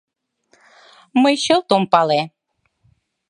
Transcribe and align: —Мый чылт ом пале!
—Мый 1.21 1.35
чылт 1.43 1.69
ом 1.75 1.83
пале! 1.91 2.21